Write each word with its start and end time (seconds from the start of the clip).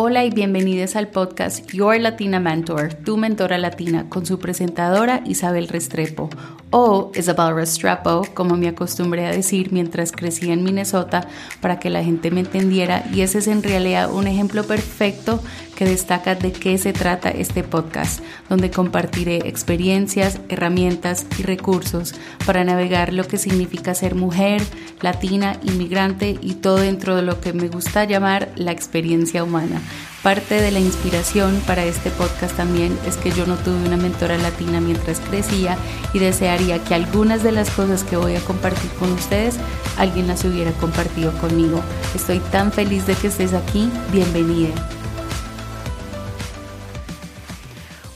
Hola 0.00 0.24
y 0.24 0.30
bienvenidos 0.30 0.94
al 0.94 1.08
podcast 1.08 1.72
Your 1.72 1.98
Latina 1.98 2.38
Mentor, 2.38 2.94
tu 2.94 3.16
mentora 3.16 3.58
latina, 3.58 4.08
con 4.08 4.24
su 4.24 4.38
presentadora 4.38 5.24
Isabel 5.26 5.66
Restrepo, 5.66 6.30
o 6.70 7.10
Isabel 7.14 7.54
Restrepo, 7.54 8.26
como 8.34 8.56
me 8.56 8.68
acostumbré 8.68 9.26
a 9.26 9.32
decir 9.32 9.72
mientras 9.72 10.12
crecía 10.12 10.52
en 10.52 10.64
Minnesota, 10.64 11.26
para 11.60 11.78
que 11.78 11.90
la 11.90 12.04
gente 12.04 12.30
me 12.30 12.40
entendiera, 12.40 13.04
y 13.12 13.22
ese 13.22 13.38
es 13.38 13.46
en 13.46 13.62
realidad 13.62 14.12
un 14.12 14.26
ejemplo 14.26 14.64
perfecto 14.64 15.40
que 15.76 15.84
destaca 15.84 16.34
de 16.34 16.52
qué 16.52 16.76
se 16.76 16.92
trata 16.92 17.30
este 17.30 17.62
podcast, 17.62 18.20
donde 18.48 18.70
compartiré 18.70 19.36
experiencias, 19.48 20.40
herramientas 20.48 21.26
y 21.38 21.42
recursos 21.42 22.14
para 22.44 22.64
navegar 22.64 23.12
lo 23.12 23.26
que 23.26 23.38
significa 23.38 23.94
ser 23.94 24.14
mujer, 24.14 24.62
latina, 25.00 25.58
inmigrante 25.62 26.36
y 26.40 26.54
todo 26.54 26.78
dentro 26.78 27.14
de 27.14 27.22
lo 27.22 27.40
que 27.40 27.52
me 27.52 27.68
gusta 27.68 28.04
llamar 28.04 28.50
la 28.56 28.72
experiencia 28.72 29.44
humana. 29.44 29.80
Parte 30.22 30.60
de 30.60 30.72
la 30.72 30.80
inspiración 30.80 31.62
para 31.64 31.84
este 31.84 32.10
podcast 32.10 32.56
también 32.56 32.98
es 33.06 33.16
que 33.16 33.30
yo 33.30 33.46
no 33.46 33.56
tuve 33.56 33.86
una 33.86 33.96
mentora 33.96 34.36
latina 34.36 34.80
mientras 34.80 35.20
crecía 35.20 35.78
y 36.12 36.18
desearía 36.18 36.82
que 36.82 36.94
algunas 36.94 37.44
de 37.44 37.52
las 37.52 37.70
cosas 37.70 38.02
que 38.02 38.16
voy 38.16 38.34
a 38.34 38.40
compartir 38.40 38.90
con 38.98 39.12
ustedes 39.12 39.56
alguien 39.96 40.26
las 40.26 40.44
hubiera 40.44 40.72
compartido 40.72 41.30
conmigo. 41.38 41.80
Estoy 42.16 42.40
tan 42.40 42.72
feliz 42.72 43.06
de 43.06 43.14
que 43.14 43.28
estés 43.28 43.52
aquí. 43.54 43.88
Bienvenida. 44.10 44.74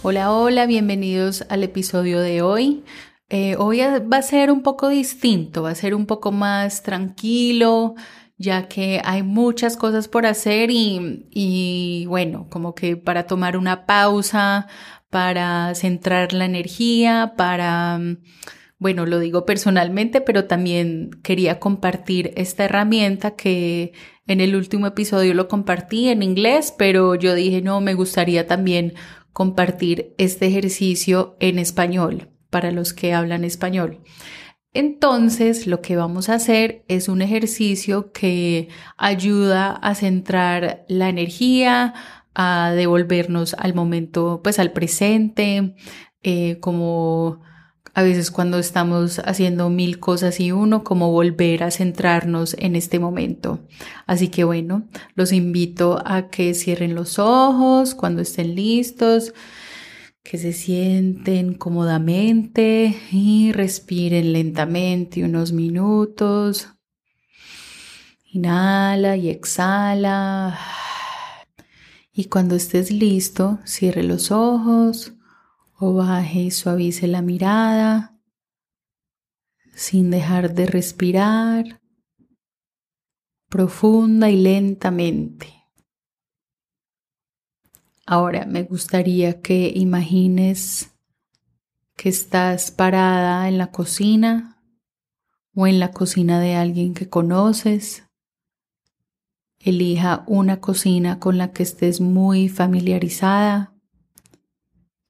Hola, 0.03 0.33
hola, 0.33 0.67
bienvenidos 0.67 1.45
al 1.51 1.63
episodio 1.63 2.21
de 2.21 2.43
hoy. 2.43 2.83
Eh, 3.31 3.55
hoy 3.57 3.79
va 3.81 4.17
a 4.17 4.23
ser 4.23 4.51
un 4.51 4.63
poco 4.65 4.89
distinto, 4.89 5.63
va 5.63 5.71
a 5.71 5.75
ser 5.77 5.95
un 5.95 6.07
poco 6.07 6.33
más 6.33 6.83
tranquilo, 6.83 7.95
ya 8.43 8.69
que 8.69 9.01
hay 9.05 9.23
muchas 9.23 9.77
cosas 9.77 10.09
por 10.09 10.27
hacer 10.27 10.71
y, 10.71 11.27
y 11.31 12.05
bueno, 12.09 12.49
como 12.51 12.75
que 12.75 12.97
para 12.97 13.27
tomar 13.27 13.57
una 13.57 13.87
pausa, 13.87 14.67
para 15.11 15.75
centrar 15.75 16.33
la 16.33 16.45
energía, 16.45 17.35
para, 17.37 18.01
bueno, 18.79 19.07
lo 19.07 19.21
digo 19.21 19.47
personalmente, 19.47 20.21
pero 20.21 20.47
también 20.47 21.11
quería 21.23 21.61
compartir 21.61 22.33
esta 22.37 22.65
herramienta 22.65 23.37
que 23.37 23.93
en 24.27 24.41
el 24.41 24.57
último 24.57 24.89
episodio 24.89 25.35
lo 25.35 25.47
compartí 25.47 26.09
en 26.09 26.23
inglés, 26.23 26.75
pero 26.77 27.15
yo 27.15 27.35
dije, 27.35 27.63
no, 27.63 27.81
me 27.81 27.95
gustaría 27.95 28.47
también 28.47 28.95
compartir 29.33 30.15
este 30.19 30.47
ejercicio 30.47 31.37
en 31.39 31.61
español 31.61 32.29
para 32.51 32.73
los 32.73 32.93
que 32.93 33.15
hablan 33.15 33.45
español. 33.45 34.01
Entonces, 34.75 35.67
lo 35.67 35.83
que 35.83 35.97
vamos 35.97 36.29
a 36.29 36.35
hacer 36.35 36.85
es 36.89 37.09
un 37.09 37.21
ejercicio 37.21 38.11
que 38.13 38.69
ayuda 38.97 39.73
a 39.73 39.95
centrar 39.95 40.85
la 40.89 41.11
energía, 41.11 41.93
a 42.35 42.73
devolvernos 42.75 43.55
al 43.55 43.75
momento, 43.75 44.41
pues 44.43 44.59
al 44.59 44.73
presente, 44.73 45.75
eh, 46.23 46.59
como 46.61 47.41
a 47.95 48.03
veces 48.03 48.31
cuando 48.31 48.59
estamos 48.59 49.19
haciendo 49.19 49.69
mil 49.69 50.01
cosas 50.01 50.41
y 50.41 50.53
uno, 50.53 50.83
como 50.83 51.13
volver 51.13 51.63
a 51.63 51.71
centrarnos 51.71 52.57
en 52.59 52.75
este 52.75 52.99
momento. 52.99 53.61
Así 54.07 54.29
que 54.29 54.45
bueno, 54.45 54.89
los 55.15 55.33
invito 55.33 56.03
a 56.07 56.29
que 56.31 56.55
cierren 56.55 56.95
los 56.95 57.19
ojos 57.19 57.95
cuando 57.95 58.23
estén 58.23 58.55
listos, 58.55 59.35
que 60.23 60.39
se 60.39 60.53
sienten 60.53 61.55
cómodamente 61.55 62.97
y 63.11 63.53
respiren 63.53 64.33
lentamente 64.33 65.25
unos 65.25 65.53
minutos. 65.53 66.69
Inhala 68.33 69.17
y 69.17 69.29
exhala. 69.29 70.59
Y 72.13 72.27
cuando 72.27 72.55
estés 72.55 72.91
listo, 72.91 73.59
cierre 73.65 74.03
los 74.03 74.31
ojos 74.31 75.15
o 75.79 75.95
baje 75.95 76.41
y 76.41 76.51
suavice 76.51 77.09
la 77.09 77.23
mirada 77.23 78.13
sin 79.75 80.11
dejar 80.11 80.55
de 80.55 80.67
respirar 80.67 81.81
profunda 83.49 84.31
y 84.31 84.37
lentamente. 84.37 85.62
Ahora 88.07 88.47
me 88.47 88.65
gustaría 88.65 89.41
que 89.41 89.73
imagines 89.75 90.93
que 91.97 92.09
estás 92.09 92.71
parada 92.71 93.49
en 93.49 93.59
la 93.59 93.71
cocina 93.71 94.63
o 95.55 95.67
en 95.67 95.79
la 95.79 95.93
cocina 95.93 96.41
de 96.41 96.55
alguien 96.55 96.95
que 96.95 97.09
conoces. 97.09 98.05
Elija 99.61 100.25
una 100.27 100.61
cocina 100.61 101.21
con 101.21 101.39
la 101.39 101.53
que 101.53 101.63
estés 101.63 102.01
muy 102.01 102.49
familiarizada 102.49 103.73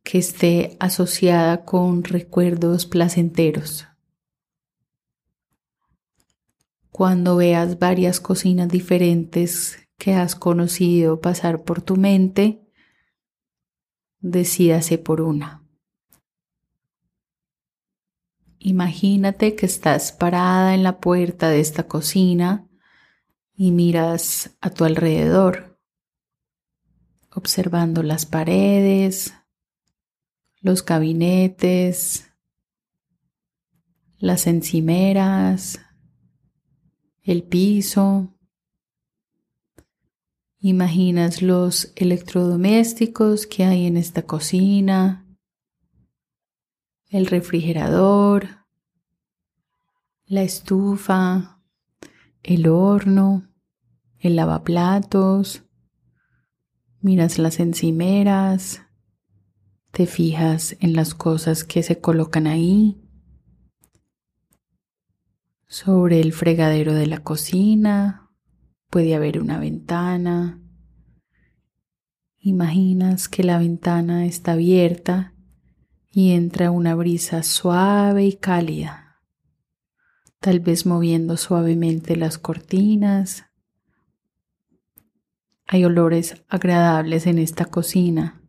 que 0.02 0.19
esté 0.19 0.76
asociada 0.81 1.64
con 1.64 2.04
recuerdos 2.04 2.86
placenteros. 2.86 3.86
Cuando 6.91 7.36
veas 7.36 7.78
varias 7.78 8.20
cocinas 8.20 8.69
diferentes 8.69 9.78
que 9.97 10.14
has 10.14 10.34
conocido 10.34 11.20
pasar 11.20 11.62
por 11.62 11.81
tu 11.81 11.97
mente, 11.97 12.62
decídase 14.22 14.97
por 14.99 15.21
una. 15.21 15.62
Imagínate 18.59 19.56
que 19.56 19.66
estás 19.66 20.12
parada 20.12 20.75
en 20.75 20.84
la 20.84 21.00
puerta 21.00 21.50
de 21.50 21.60
esta 21.60 21.88
cocina 21.88 22.69
y 23.55 23.72
miras 23.72 24.56
a 24.61 24.71
tu 24.71 24.84
alrededor, 24.84 25.81
observando 27.31 28.05
las 28.05 28.25
paredes, 28.25 29.34
los 30.61 30.84
gabinetes, 30.84 32.32
las 34.19 34.47
encimeras, 34.47 35.81
el 37.22 37.43
piso. 37.43 38.32
Imaginas 40.65 41.43
los 41.43 41.93
electrodomésticos 41.97 43.49
que 43.49 43.65
hay 43.65 43.84
en 43.84 43.97
esta 43.97 44.23
cocina, 44.23 45.27
el 47.09 47.27
refrigerador, 47.27 48.47
la 50.25 50.45
estufa, 50.45 51.61
el 52.45 52.69
horno, 52.69 53.50
el 54.21 54.37
lavaplatos. 54.37 55.65
Miras 57.00 57.41
las 57.41 57.59
encimeras, 57.59 58.83
te 59.91 60.06
fijas 60.06 60.77
en 60.79 60.93
las 60.93 61.12
cosas 61.17 61.65
que 61.65 61.83
se 61.83 62.00
colocan 62.00 62.47
ahí, 62.47 63.03
sobre 65.67 66.21
el 66.21 66.33
fregadero 66.33 66.94
de 66.94 67.09
la 67.09 67.25
cocina, 67.25 68.22
puede 68.92 69.16
haber 69.16 69.41
una 69.41 69.58
ventana. 69.58 70.60
Imaginas 72.38 73.28
que 73.28 73.42
la 73.42 73.58
ventana 73.58 74.26
está 74.26 74.53
abierta 74.53 75.34
y 76.12 76.30
entra 76.30 76.70
una 76.70 76.94
brisa 76.94 77.42
suave 77.42 78.25
y 78.25 78.36
cálida, 78.36 79.22
tal 80.38 80.60
vez 80.60 80.86
moviendo 80.86 81.36
suavemente 81.36 82.14
las 82.14 82.38
cortinas. 82.38 83.47
Hay 85.66 85.84
olores 85.84 86.44
agradables 86.48 87.26
en 87.26 87.41
esta 87.41 87.64
cocina 87.64 88.42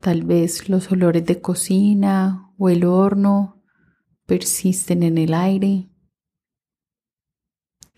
Tal 0.00 0.24
vez 0.24 0.70
los 0.70 0.90
olores 0.90 1.26
de 1.26 1.42
cocina 1.42 2.50
o 2.56 2.70
el 2.70 2.84
horno 2.84 3.62
persisten 4.24 5.02
en 5.02 5.18
el 5.18 5.34
aire. 5.34 5.89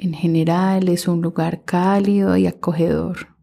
En 0.03 0.15
general 0.15 0.89
es 0.89 1.07
un 1.07 1.23
lugar 1.23 1.63
cálido 1.63 2.37
y 2.37 2.49
acogedor. 2.49 3.37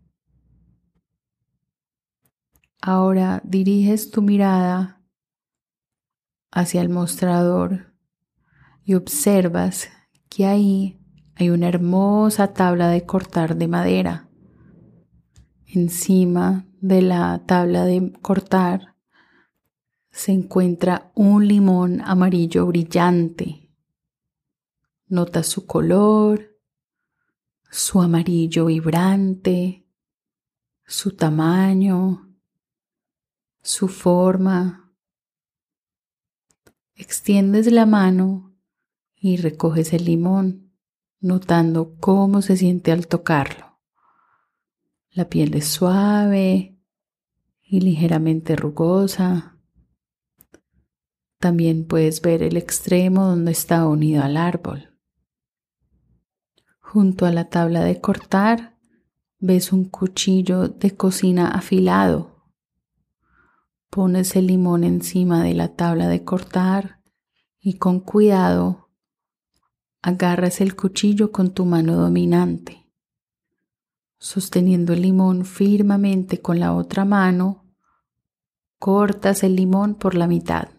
Ahora 2.81 3.41
diriges 3.45 4.11
tu 4.11 4.21
mirada 4.21 5.01
hacia 6.51 6.81
el 6.81 6.89
mostrador 6.89 7.93
y 8.83 8.95
observas 8.95 9.87
que 10.27 10.47
ahí 10.47 10.99
hay 11.35 11.49
una 11.49 11.69
hermosa 11.69 12.51
tabla 12.51 12.89
de 12.89 13.05
cortar 13.05 13.55
de 13.55 13.67
madera. 13.69 14.29
Encima 15.65 16.65
de 16.81 17.01
la 17.03 17.41
tabla 17.45 17.85
de 17.85 18.11
cortar 18.21 18.97
se 20.11 20.33
encuentra 20.33 21.13
un 21.15 21.47
limón 21.47 22.01
amarillo 22.01 22.65
brillante. 22.65 23.71
Nota 25.07 25.41
su 25.41 25.65
color, 25.65 26.48
su 27.69 28.01
amarillo 28.01 28.65
vibrante, 28.65 29.85
su 30.85 31.15
tamaño, 31.15 32.35
su 33.61 33.87
forma. 33.87 34.91
Extiendes 36.95 37.71
la 37.71 37.85
mano 37.85 38.55
y 39.15 39.37
recoges 39.37 39.93
el 39.93 40.05
limón, 40.05 40.73
notando 41.19 41.95
cómo 41.99 42.41
se 42.41 42.57
siente 42.57 42.91
al 42.91 43.07
tocarlo 43.07 43.79
La 45.11 45.29
piel 45.29 45.53
es 45.53 45.67
suave 45.67 46.77
y 47.61 47.81
ligeramente 47.81 48.55
rugosa. 48.55 49.57
También 51.39 51.85
puedes 51.85 52.21
ver 52.21 52.41
el 52.41 52.57
extremo 52.57 53.25
donde 53.25 53.51
está 53.51 53.87
unido 53.87 54.23
al 54.23 54.37
árbol. 54.37 54.88
Junto 56.91 57.27
a 57.27 57.31
la 57.31 57.49
tabla 57.49 57.83
de 57.83 58.01
cortar 58.01 58.75
ves 59.37 59.71
un 59.73 59.85
cuchillo 59.85 60.69
de 60.69 60.97
cocina 60.97 61.49
afilado. 61.49 62.47
Pones 63.91 64.35
el 64.35 64.47
limón 64.47 64.83
encima 64.83 65.43
de 65.43 65.53
la 65.53 65.75
tabla 65.75 66.07
de 66.07 66.23
cortar 66.23 66.99
y 67.59 67.75
con 67.75 67.99
cuidado 67.99 68.89
agarras 70.01 70.61
el 70.61 70.75
cuchillo 70.75 71.31
con 71.31 71.51
tu 71.51 71.63
mano 71.63 71.95
dominante. 71.95 72.89
Sosteniendo 74.17 74.93
el 74.93 75.03
limón 75.03 75.45
firmemente 75.45 76.41
con 76.41 76.59
la 76.59 76.73
otra 76.73 77.05
mano, 77.05 77.67
cortas 78.79 79.43
el 79.43 79.55
limón 79.55 79.93
por 79.93 80.15
la 80.15 80.25
mitad. 80.25 80.69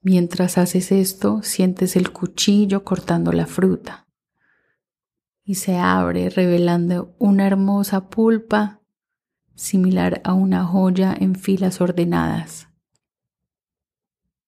Mientras 0.00 0.58
haces 0.58 0.92
esto, 0.92 1.42
sientes 1.42 1.96
el 1.96 2.12
cuchillo 2.12 2.84
cortando 2.84 3.32
la 3.32 3.46
fruta 3.46 4.02
y 5.44 5.56
se 5.56 5.76
abre 5.76 6.30
revelando 6.30 7.14
una 7.18 7.46
hermosa 7.46 8.08
pulpa 8.08 8.80
similar 9.54 10.20
a 10.24 10.32
una 10.32 10.64
joya 10.64 11.14
en 11.18 11.34
filas 11.34 11.80
ordenadas. 11.80 12.68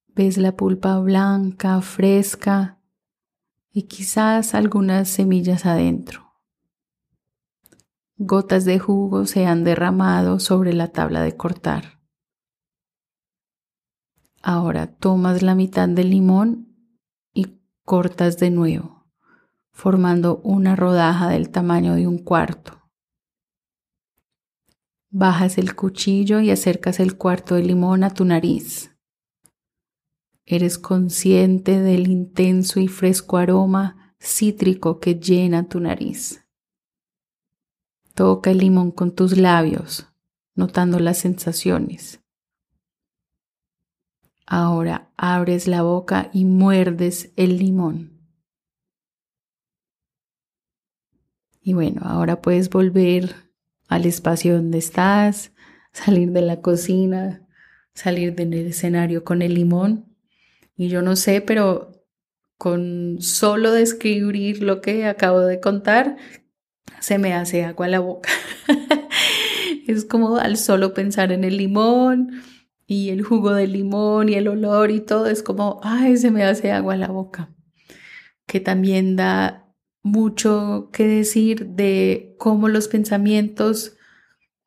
Ves 0.09 0.39
la 0.39 0.57
pulpa 0.57 0.99
blanca, 0.99 1.81
fresca 1.81 2.81
y 3.73 3.83
quizás 3.83 4.55
algunas 4.55 5.09
semillas 5.09 5.67
adentro. 5.67 6.25
Gotas 8.17 8.65
de 8.65 8.79
jugo 8.79 9.27
se 9.27 9.47
han 9.47 9.65
derramado 9.65 10.39
sobre 10.39 10.73
la 10.73 10.89
tabla 10.93 11.23
de 11.23 11.37
cortar. 11.37 12.01
Ahora 14.41 14.87
tomas 14.87 15.43
la 15.43 15.57
mitad 15.57 15.89
del 15.89 16.11
limón 16.11 16.77
y 17.33 17.59
cortas 17.83 18.39
de 18.39 18.51
nuevo, 18.51 19.04
formando 19.75 20.39
una 20.45 20.77
rodaja 20.77 21.29
del 21.29 21.51
tamaño 21.51 21.95
de 21.95 22.07
un 22.07 22.19
cuarto. 22.19 22.81
Bajas 25.11 25.59
el 25.59 25.75
cuchillo 25.75 26.41
y 26.41 26.51
acercas 26.51 27.01
el 27.01 27.19
cuarto 27.19 27.57
de 27.57 27.65
limón 27.65 28.05
a 28.05 28.15
tu 28.15 28.25
nariz. 28.25 28.97
Eres 30.47 30.79
consciente 30.79 31.81
del 31.81 32.09
intenso 32.09 32.79
y 32.79 32.87
fresco 32.89 33.37
aroma 33.37 34.15
cítrico 34.21 35.01
que 35.01 35.17
llena 35.17 35.69
tu 35.69 35.81
nariz. 35.81 36.47
Toca 38.15 38.53
el 38.53 38.59
limón 38.59 38.93
con 38.93 39.13
tus 39.13 39.37
labios, 39.37 40.07
notando 40.55 41.01
las 41.01 41.19
sensaciones. 41.19 42.21
Ahora 44.47 45.11
abres 45.17 45.67
la 45.67 45.83
boca 45.83 46.31
y 46.33 46.45
muerdes 46.45 47.33
el 47.37 47.59
limón. 47.59 48.14
Y 51.65 51.73
bueno, 51.73 52.03
ahora 52.05 52.43
puedes 52.43 52.69
volver 52.69 53.35
al 53.89 54.05
espacio 54.05 54.55
donde 54.55 54.79
estás, 54.79 55.53
salir 55.93 56.31
de 56.31 56.43
la 56.43 56.61
cocina, 56.61 57.49
salir 57.95 58.35
del 58.35 58.53
escenario 58.53 59.25
con 59.25 59.41
el 59.41 59.55
limón. 59.55 60.15
Y 60.77 60.89
yo 60.89 61.01
no 61.01 61.17
sé, 61.17 61.41
pero 61.41 62.05
con 62.59 63.17
solo 63.21 63.73
describir 63.73 64.63
lo 64.63 64.83
que 64.83 65.07
acabo 65.07 65.41
de 65.41 65.59
contar, 65.59 66.19
se 67.01 67.17
me 67.19 67.33
hace 67.33 67.65
agua 67.65 67.89
la 67.89 68.01
boca. 68.01 68.29
es 69.89 70.05
como 70.05 70.37
al 70.37 70.59
solo 70.59 70.93
pensar 70.93 71.33
en 71.33 71.45
el 71.45 71.57
limón, 71.57 72.43
y 72.87 73.11
el 73.11 73.23
jugo 73.23 73.55
de 73.55 73.67
limón 73.67 74.29
y 74.29 74.35
el 74.35 74.49
olor 74.49 74.91
y 74.91 75.01
todo 75.01 75.27
es 75.27 75.43
como, 75.43 75.81
ay, 75.83 76.17
se 76.17 76.31
me 76.31 76.45
hace 76.45 76.71
agua 76.71 76.97
la 76.97 77.09
boca. 77.09 77.51
Que 78.47 78.61
también 78.61 79.17
da 79.17 79.64
mucho 80.05 80.91
que 80.93 81.09
decir 81.09 81.67
de 81.71 82.37
cómo 82.39 82.69
los 82.69 82.87
pensamientos 82.87 83.97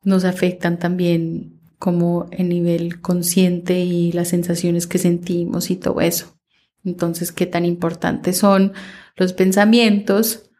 nos 0.02 0.24
afectan 0.24 0.78
también 0.78 1.60
como 1.78 2.26
en 2.32 2.48
nivel 2.48 3.00
consciente 3.00 3.80
y 3.80 4.12
las 4.12 4.28
sensaciones 4.28 4.86
que 4.86 4.98
sentimos 4.98 5.70
y 5.70 5.76
todo 5.76 6.00
eso. 6.00 6.36
Entonces, 6.84 7.32
qué 7.32 7.46
tan 7.46 7.64
importantes 7.64 8.36
son 8.38 8.72
los 9.16 9.32
pensamientos 9.32 10.50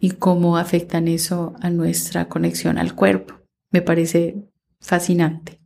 y 0.00 0.10
cómo 0.10 0.56
afectan 0.56 1.06
eso 1.06 1.54
a 1.60 1.70
nuestra 1.70 2.28
conexión 2.28 2.78
al 2.78 2.96
cuerpo. 2.96 3.34
Me 3.70 3.80
parece 3.80 4.42
fascinante. 4.80 5.60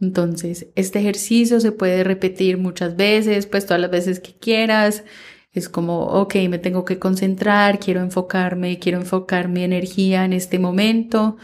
Entonces, 0.00 0.68
este 0.74 1.00
ejercicio 1.00 1.60
se 1.60 1.70
puede 1.70 2.02
repetir 2.02 2.56
muchas 2.56 2.96
veces, 2.96 3.46
pues 3.46 3.66
todas 3.66 3.80
las 3.80 3.90
veces 3.90 4.20
que 4.20 4.34
quieras. 4.34 5.04
Es 5.52 5.68
como, 5.68 6.06
ok, 6.06 6.34
me 6.48 6.58
tengo 6.58 6.84
que 6.84 6.98
concentrar, 6.98 7.78
quiero 7.78 8.00
enfocarme, 8.00 8.78
quiero 8.78 8.98
enfocar 8.98 9.48
mi 9.48 9.62
energía 9.62 10.24
en 10.24 10.32
este 10.32 10.58
momento. 10.58 11.36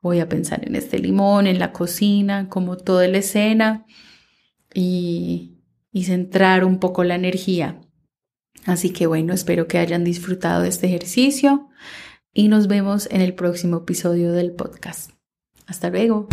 Voy 0.00 0.20
a 0.20 0.28
pensar 0.28 0.66
en 0.66 0.76
este 0.76 0.98
limón, 0.98 1.46
en 1.46 1.58
la 1.58 1.72
cocina, 1.72 2.48
como 2.48 2.78
toda 2.78 3.06
la 3.06 3.18
escena 3.18 3.84
y, 4.72 5.58
y 5.92 6.04
centrar 6.04 6.64
un 6.64 6.78
poco 6.78 7.04
la 7.04 7.16
energía. 7.16 7.80
Así 8.64 8.90
que 8.90 9.06
bueno, 9.06 9.34
espero 9.34 9.66
que 9.66 9.78
hayan 9.78 10.04
disfrutado 10.04 10.62
de 10.62 10.68
este 10.68 10.86
ejercicio 10.86 11.68
y 12.32 12.48
nos 12.48 12.66
vemos 12.66 13.08
en 13.10 13.20
el 13.20 13.34
próximo 13.34 13.78
episodio 13.78 14.32
del 14.32 14.52
podcast. 14.52 15.10
Hasta 15.66 15.90
luego. 15.90 16.28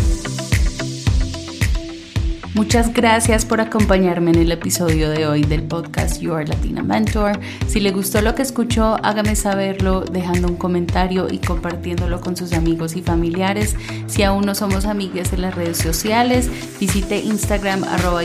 Muchas 2.57 2.92
gracias 2.92 3.45
por 3.45 3.62
acompañarme 3.62 4.31
en 4.31 4.39
el 4.39 4.51
episodio 4.51 5.12
de 5.12 5.27
hoy 5.27 5.44
del 5.44 5.62
podcast 5.62 6.19
Your 6.19 6.50
Latina 6.50 6.81
Mentor. 6.81 7.39
Si 7.68 7.80
le 7.80 7.92
gustó 7.92 8.19
lo 8.24 8.33
que 8.33 8.42
escuchó, 8.42 8.98
hágame 9.04 9.36
saberlo 9.36 10.01
dejando 10.01 10.48
un 10.48 10.56
comentario 10.56 11.27
y 11.30 11.38
compartiéndolo 11.38 12.19
con 12.19 12.36
sus 12.36 12.54
amigos 12.54 12.95
y 12.95 13.04
familiares. 13.04 13.75
Si 14.07 14.24
aún 14.24 14.48
no 14.48 14.56
somos 14.56 14.86
amigas 14.86 15.33
en 15.33 15.44
las 15.44 15.54
redes 15.54 15.77
sociales, 15.77 16.50
visite 16.80 17.19
Instagram 17.19 17.83
arroba 17.83 18.24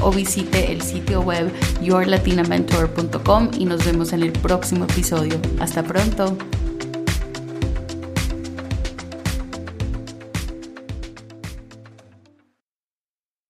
o 0.00 0.12
visite 0.12 0.70
el 0.70 0.80
sitio 0.80 1.20
web 1.20 1.52
yourlatinamentor.com 1.82 3.50
y 3.58 3.64
nos 3.64 3.84
vemos 3.84 4.12
en 4.12 4.22
el 4.22 4.30
próximo 4.30 4.84
episodio. 4.84 5.34
Hasta 5.58 5.82
pronto. 5.82 6.38